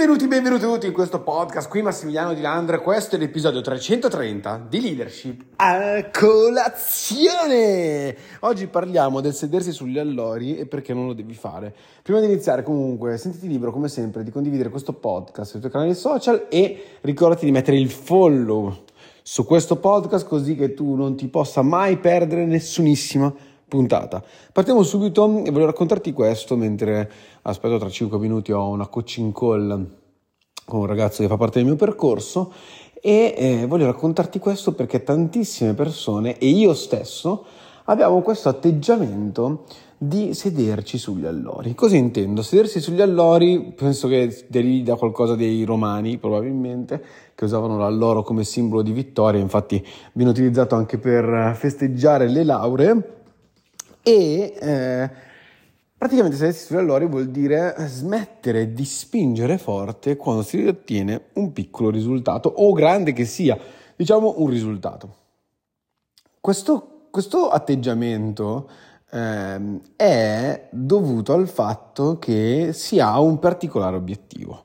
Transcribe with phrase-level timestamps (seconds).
[0.00, 1.68] Benvenuti, benvenuti tutti in questo podcast.
[1.68, 2.80] Qui Massimiliano Di Landra.
[2.80, 8.16] Questo è l'episodio 330 di Leadership a colazione.
[8.40, 11.74] Oggi parliamo del sedersi sugli allori e perché non lo devi fare.
[12.02, 15.94] Prima di iniziare, comunque, sentiti libero come sempre di condividere questo podcast sui tuoi canali
[15.94, 18.84] social e ricordati di mettere il follow
[19.22, 23.30] su questo podcast così che tu non ti possa mai perdere nessunissima
[23.70, 24.22] puntata.
[24.52, 27.10] Partiamo subito e voglio raccontarti questo mentre
[27.42, 29.98] aspetto tra 5 minuti ho una coaching call
[30.66, 32.52] con un ragazzo che fa parte del mio percorso
[33.00, 37.46] e eh, voglio raccontarti questo perché tantissime persone e io stesso
[37.84, 39.64] abbiamo questo atteggiamento
[39.96, 41.74] di sederci sugli allori.
[41.74, 42.42] Cosa intendo?
[42.42, 47.02] Sedersi sugli allori penso che derivi da qualcosa dei romani, probabilmente,
[47.34, 53.19] che usavano l'alloro come simbolo di vittoria, infatti viene utilizzato anche per festeggiare le lauree
[54.02, 55.10] e eh,
[55.96, 61.90] praticamente sedersi sugli allori vuol dire smettere di spingere forte quando si ottiene un piccolo
[61.90, 63.58] risultato o grande che sia,
[63.96, 65.16] diciamo un risultato.
[66.40, 68.68] Questo, questo atteggiamento
[69.10, 74.64] eh, è dovuto al fatto che si ha un particolare obiettivo.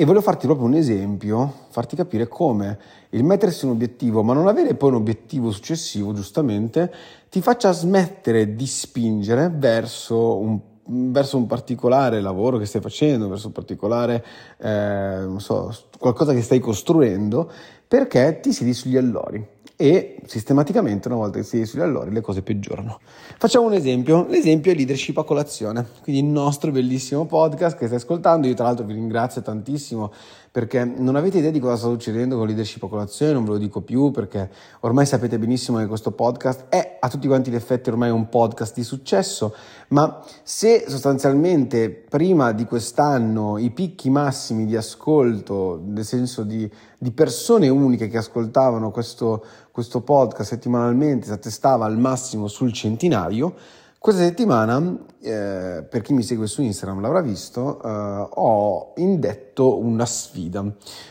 [0.00, 2.78] E voglio farti proprio un esempio, farti capire come
[3.10, 6.90] il mettersi un obiettivo, ma non avere poi un obiettivo successivo, giustamente,
[7.28, 10.58] ti faccia smettere di spingere verso un,
[11.12, 14.24] verso un particolare lavoro che stai facendo, verso un particolare,
[14.56, 17.50] eh, non so, qualcosa che stai costruendo,
[17.86, 19.46] perché ti siedi sugli allori.
[19.76, 23.00] E sistematicamente una volta che si è sugli allori le cose peggiorano.
[23.38, 27.96] Facciamo un esempio, l'esempio è leadership a colazione, quindi il nostro bellissimo podcast che stai
[27.96, 30.12] ascoltando, io tra l'altro vi ringrazio tantissimo
[30.52, 33.56] perché non avete idea di cosa sta succedendo con leadership a colazione, non ve lo
[33.56, 37.88] dico più perché ormai sapete benissimo che questo podcast è a tutti quanti gli effetti
[37.88, 39.54] ormai un podcast di successo,
[39.88, 47.10] ma se sostanzialmente prima di quest'anno i picchi massimi di ascolto, nel senso di, di
[47.10, 53.54] persone uniche che ascoltavano questo, questo podcast settimanalmente si attestava al massimo sul centinaio,
[54.00, 60.06] questa settimana, eh, per chi mi segue su Instagram l'avrà visto, eh, ho indetto una
[60.06, 60.64] sfida.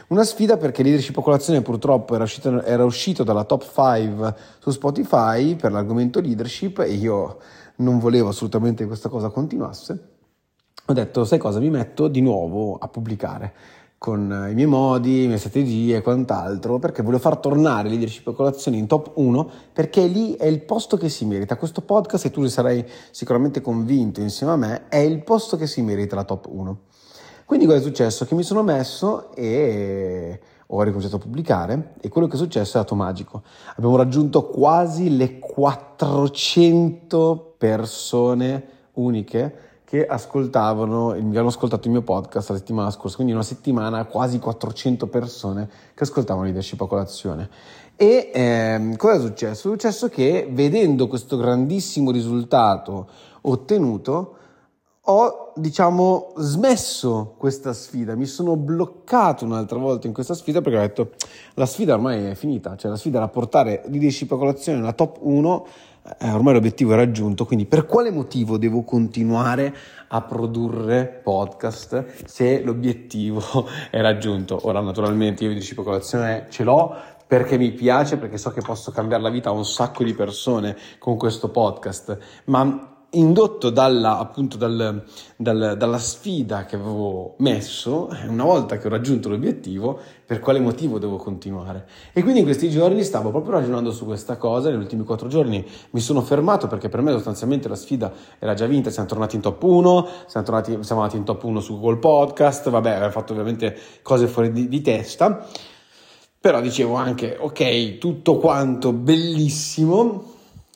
[0.07, 4.71] Una sfida perché Leadership a colazione purtroppo era uscito, era uscito dalla top 5 su
[4.71, 7.37] Spotify per l'argomento leadership e io
[7.75, 10.07] non volevo assolutamente che questa cosa continuasse.
[10.87, 13.53] Ho detto, sai cosa, mi metto di nuovo a pubblicare
[13.99, 18.33] con i miei modi, le mie strategie e quant'altro, perché voglio far tornare leadership e
[18.33, 21.57] colazione in top 1, perché lì è il posto che si merita.
[21.57, 25.67] Questo podcast, e tu ne sarai sicuramente convinto insieme a me, è il posto che
[25.67, 26.79] si merita la top 1.
[27.43, 28.25] Quindi cosa è successo?
[28.25, 32.81] Che mi sono messo e ho ricominciato a pubblicare e quello che è successo è
[32.81, 33.43] stato magico.
[33.75, 42.57] Abbiamo raggiunto quasi le 400 persone uniche che ascoltavano, hanno ascoltato il mio podcast la
[42.57, 47.49] settimana scorsa, quindi una settimana quasi 400 persone che ascoltavano Leadership a colazione.
[47.95, 49.67] E ehm, cosa è successo?
[49.67, 53.07] È successo che vedendo questo grandissimo risultato
[53.41, 54.35] ottenuto,
[55.01, 60.81] ho diciamo smesso questa sfida, mi sono bloccato un'altra volta in questa sfida perché ho
[60.81, 61.09] detto
[61.55, 65.17] la sfida ormai è finita, cioè la sfida era portare leadership a colazione nella top
[65.19, 65.65] 1
[66.17, 69.75] eh, ormai l'obiettivo è raggiunto, quindi per quale motivo devo continuare
[70.07, 73.41] a produrre podcast se l'obiettivo
[73.91, 74.59] è raggiunto?
[74.63, 76.95] Ora naturalmente io vi dicevo colazione ce l'ho
[77.27, 80.75] perché mi piace, perché so che posso cambiare la vita a un sacco di persone
[80.97, 85.03] con questo podcast, ma indotto dalla, appunto dal,
[85.35, 90.59] dal, dalla sfida che avevo messo, eh, una volta che ho raggiunto l'obiettivo, per quale
[90.59, 91.87] motivo devo continuare.
[92.13, 95.65] E quindi in questi giorni stavo proprio ragionando su questa cosa, negli ultimi quattro giorni
[95.91, 99.41] mi sono fermato perché per me sostanzialmente la sfida era già vinta, siamo tornati in
[99.41, 103.33] top 1, siamo, tornati, siamo andati in top 1 su Google Podcast, vabbè, avevo fatto
[103.33, 105.47] ovviamente cose fuori di, di testa,
[106.39, 110.23] però dicevo anche, ok, tutto quanto bellissimo,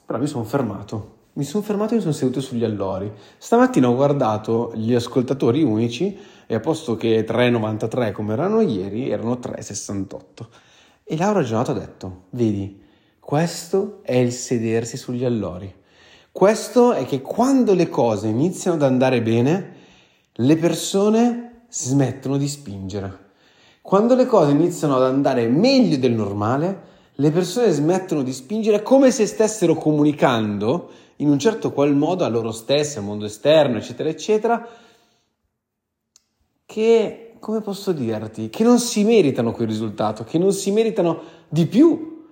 [0.06, 3.12] però mi sono fermato mi sono fermato e mi sono seduto sugli allori.
[3.38, 9.34] Stamattina ho guardato gli ascoltatori unici e a posto che 3,93 come erano ieri, erano
[9.34, 10.20] 3,68.
[11.04, 12.82] E Laura Gionato ha detto, vedi,
[13.20, 15.74] questo è il sedersi sugli allori.
[16.32, 19.72] Questo è che quando le cose iniziano ad andare bene,
[20.34, 23.20] le persone smettono di spingere.
[23.82, 29.12] Quando le cose iniziano ad andare meglio del normale, le persone smettono di spingere come
[29.12, 30.90] se stessero comunicando
[31.24, 34.68] in un certo qual modo a loro stesse, al mondo esterno, eccetera, eccetera,
[36.66, 41.66] che, come posso dirti, che non si meritano quel risultato, che non si meritano di
[41.66, 42.26] più.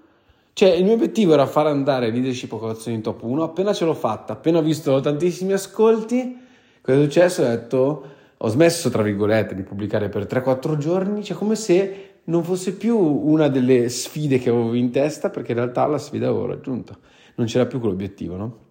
[0.51, 3.85] Cioè, il mio obiettivo era far andare leadership a colazione in top 1, appena ce
[3.85, 6.37] l'ho fatta, appena ho visto tantissimi ascolti,
[6.81, 7.43] cosa è successo?
[7.43, 8.05] Ho detto,
[8.35, 12.97] ho smesso, tra virgolette, di pubblicare per 3-4 giorni, cioè come se non fosse più
[12.97, 16.97] una delle sfide che avevo in testa, perché in realtà la sfida avevo raggiunta,
[17.35, 18.69] non c'era più quell'obiettivo, no?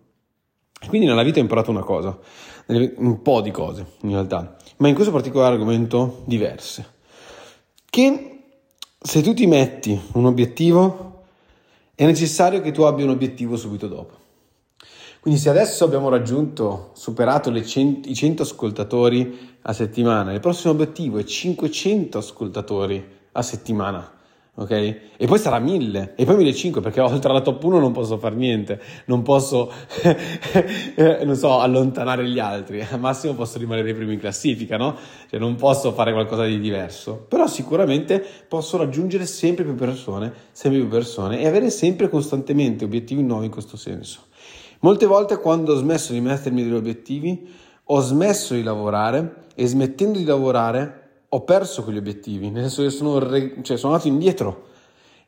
[0.89, 2.19] Quindi nella vita ho imparato una cosa,
[2.67, 6.99] un po' di cose in realtà, ma in questo particolare argomento diverse.
[7.89, 8.43] Che
[8.99, 11.25] se tu ti metti un obiettivo,
[11.95, 14.19] è necessario che tu abbia un obiettivo subito dopo.
[15.21, 21.19] Quindi se adesso abbiamo raggiunto, superato cent- i 100 ascoltatori a settimana, il prossimo obiettivo
[21.19, 24.19] è 500 ascoltatori a settimana
[24.61, 24.71] ok?
[25.17, 28.35] E poi sarà 1000 e poi 1500 perché oltre alla top 1 non posso fare
[28.35, 29.73] niente, non posso,
[30.95, 34.97] eh, non so, allontanare gli altri, al massimo posso rimanere primo in classifica, no?
[35.31, 40.81] Cioè non posso fare qualcosa di diverso, però sicuramente posso raggiungere sempre più persone, sempre
[40.81, 44.29] più persone e avere sempre costantemente obiettivi nuovi in questo senso.
[44.81, 47.49] Molte volte quando ho smesso di mettermi degli obiettivi,
[47.85, 51.00] ho smesso di lavorare e smettendo di lavorare
[51.33, 54.69] ho perso quegli obiettivi, nel senso che sono, re, cioè, sono andato indietro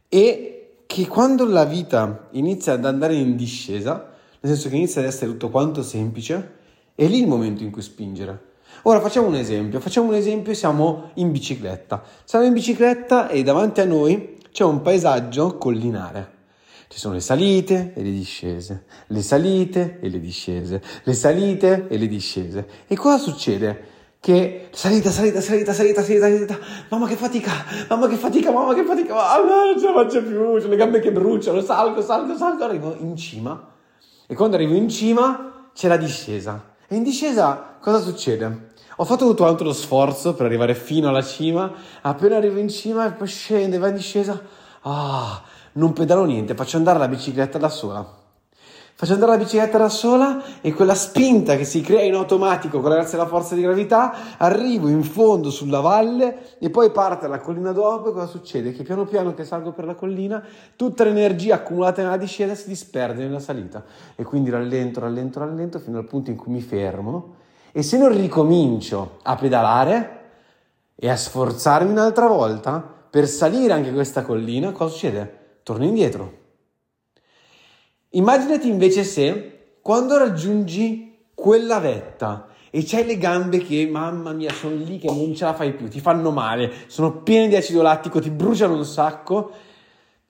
[0.09, 4.11] e che quando la vita inizia ad andare in discesa,
[4.41, 6.57] nel senso che inizia ad essere tutto quanto semplice,
[6.95, 8.51] è lì il momento in cui spingere.
[8.83, 12.03] Ora facciamo un esempio, facciamo un esempio, siamo in bicicletta.
[12.25, 16.41] Siamo in bicicletta e davanti a noi c'è un paesaggio collinare.
[16.89, 21.97] Ci sono le salite e le discese, le salite e le discese, le salite e
[21.97, 22.67] le discese.
[22.87, 23.92] E cosa succede?
[24.23, 26.59] Che salita, salita, salita, salita, salita, salita,
[26.91, 27.51] mamma che fatica,
[27.89, 31.01] mamma che fatica, mamma che fatica, mamma non ce la faccio più, ho le gambe
[31.01, 33.71] che bruciano, salgo, salgo, salgo, arrivo in cima.
[34.29, 36.75] E quando arrivo in cima c'è la discesa.
[36.87, 38.71] E in discesa cosa succede?
[38.99, 41.73] Ho fatto tutto quanto lo sforzo per arrivare fino alla cima,
[42.03, 44.41] appena arrivo in cima e poi scende, va in discesa,
[44.83, 45.43] ah,
[45.73, 48.21] non pedalo niente, faccio andare la bicicletta da sola
[49.15, 53.27] andare la bicicletta da sola e quella spinta che si crea in automatico grazie alla
[53.27, 58.13] forza di gravità, arrivo in fondo sulla valle e poi parte la collina dopo e
[58.13, 58.73] cosa succede?
[58.73, 60.43] Che piano piano che salgo per la collina,
[60.77, 63.85] tutta l'energia accumulata nella discesa si disperde nella salita
[64.15, 67.35] e quindi rallento, rallento, rallento fino al punto in cui mi fermo
[67.73, 70.21] e se non ricomincio a pedalare
[70.95, 72.81] e a sforzarmi un'altra volta
[73.11, 75.41] per salire anche questa collina, cosa succede?
[75.63, 76.41] Torno indietro
[78.15, 84.75] Immaginati invece se quando raggiungi quella vetta e c'hai le gambe che, mamma mia, sono
[84.75, 88.21] lì che non ce la fai più, ti fanno male, sono piene di acido lattico,
[88.21, 89.51] ti bruciano un sacco,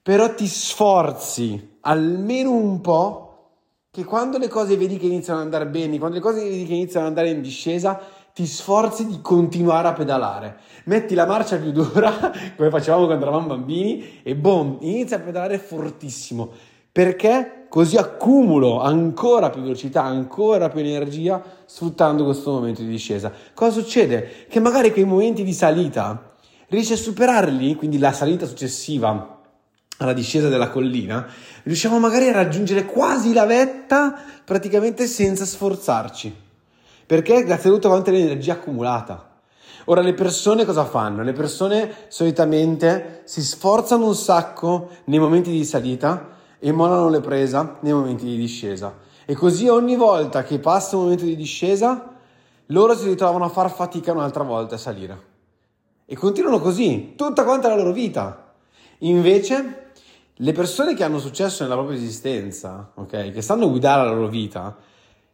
[0.00, 3.29] però ti sforzi almeno un po'
[3.90, 6.75] che quando le cose vedi che iniziano ad andare bene, quando le cose vedi che
[6.75, 8.00] iniziano ad andare in discesa,
[8.32, 10.56] ti sforzi di continuare a pedalare.
[10.85, 12.12] Metti la marcia più dura,
[12.56, 19.48] come facevamo quando eravamo bambini, e boom, inizia a pedalare fortissimo perché così accumulo ancora
[19.48, 23.32] più velocità, ancora più energia sfruttando questo momento di discesa.
[23.54, 24.46] Cosa succede?
[24.46, 26.34] Che magari quei momenti di salita
[26.68, 29.40] riesci a superarli, quindi la salita successiva
[29.96, 31.26] alla discesa della collina,
[31.62, 36.34] riusciamo magari a raggiungere quasi la vetta praticamente senza sforzarci.
[37.06, 37.42] Perché?
[37.44, 39.30] Grazie a tutta quanta l'energia accumulata.
[39.86, 41.22] Ora le persone cosa fanno?
[41.22, 47.79] Le persone solitamente si sforzano un sacco nei momenti di salita e mollano le presa
[47.81, 48.94] nei momenti di discesa.
[49.26, 52.14] E così ogni volta che passa un momento di discesa,
[52.67, 55.31] loro si ritrovano a far fatica un'altra volta a salire.
[56.06, 58.54] E continuano così, tutta quanta la loro vita.
[58.99, 59.90] Invece,
[60.33, 64.76] le persone che hanno successo nella propria esistenza, ok, che sanno guidare la loro vita,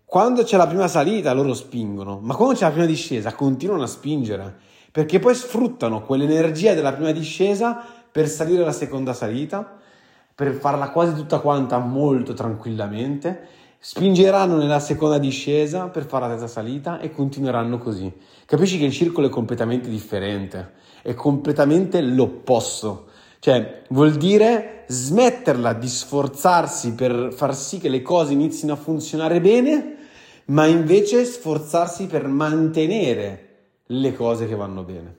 [0.06, 3.86] quando c'è la prima salita loro spingono, ma quando c'è la prima discesa continuano a
[3.86, 4.56] spingere,
[4.90, 9.76] perché poi sfruttano quell'energia della prima discesa per salire alla seconda salita,
[10.38, 13.40] per farla quasi tutta quanta molto tranquillamente,
[13.80, 18.08] spingeranno nella seconda discesa per fare la terza salita e continueranno così.
[18.46, 23.06] Capisci che il circolo è completamente differente, è completamente l'opposto.
[23.40, 29.40] Cioè, vuol dire smetterla di sforzarsi per far sì che le cose inizino a funzionare
[29.40, 29.96] bene,
[30.46, 33.48] ma invece sforzarsi per mantenere
[33.86, 35.16] le cose che vanno bene.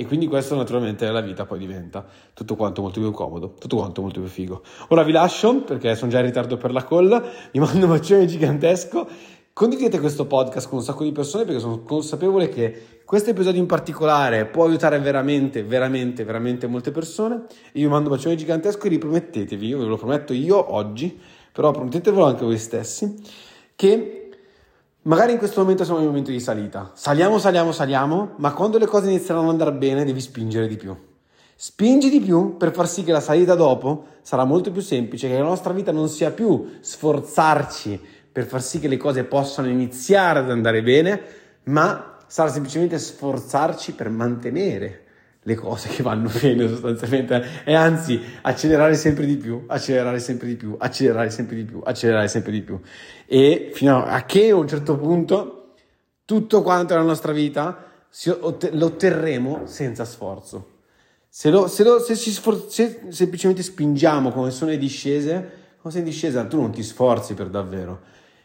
[0.00, 4.00] E quindi questo naturalmente nella vita poi diventa tutto quanto molto più comodo, tutto quanto
[4.00, 4.62] molto più figo.
[4.90, 8.24] Ora vi lascio perché sono già in ritardo per la call, vi mando un bacione
[8.24, 9.08] gigantesco.
[9.52, 13.66] Condividete questo podcast con un sacco di persone perché sono consapevole che questo episodio in
[13.66, 17.46] particolare può aiutare veramente, veramente, veramente molte persone.
[17.72, 21.18] Io vi mando un bacione gigantesco e ripromettetevi, io ve lo prometto io oggi,
[21.50, 23.16] però promettetevelo anche voi stessi,
[23.74, 24.27] che
[25.08, 26.90] Magari in questo momento siamo in un momento di salita.
[26.92, 30.94] Saliamo, saliamo, saliamo, ma quando le cose iniziano ad andare bene devi spingere di più.
[31.56, 35.38] Spingi di più per far sì che la salita dopo sarà molto più semplice, che
[35.38, 37.98] la nostra vita non sia più sforzarci
[38.30, 41.22] per far sì che le cose possano iniziare ad andare bene,
[41.64, 45.04] ma sarà semplicemente sforzarci per mantenere
[45.42, 50.56] le cose che vanno bene sostanzialmente e anzi accelerare sempre di più, accelerare sempre di
[50.56, 52.80] più, accelerare sempre di più, accelerare sempre di più
[53.26, 55.74] e fino a che a un certo punto
[56.24, 57.84] tutto quanto nella nostra vita
[58.24, 60.76] lo otterremo senza sforzo.
[61.28, 66.02] Se, lo, se, lo, se, sfor- se semplicemente spingiamo come sono le discese, come sei
[66.02, 68.00] in discesa tu non ti sforzi per davvero,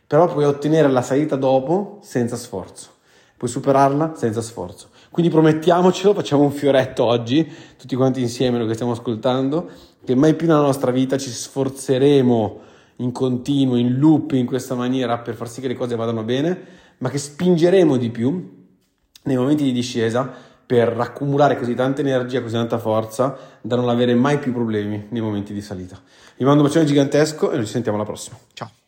[0.05, 2.89] però puoi ottenere la salita dopo senza sforzo,
[3.35, 4.89] puoi superarla senza sforzo.
[5.13, 9.69] Quindi promettiamocelo, facciamo un fioretto oggi, tutti quanti insieme, lo che stiamo ascoltando,
[10.03, 12.59] che mai più nella nostra vita ci sforzeremo
[12.95, 16.59] in continuo, in loop, in questa maniera per far sì che le cose vadano bene,
[16.97, 18.65] ma che spingeremo di più
[19.25, 20.33] nei momenti di discesa
[20.65, 25.21] per accumulare così tanta energia, così tanta forza da non avere mai più problemi nei
[25.21, 25.95] momenti di salita.
[26.37, 28.35] Vi mando un bacione gigantesco e noi ci sentiamo alla prossima.
[28.53, 28.82] Ciao!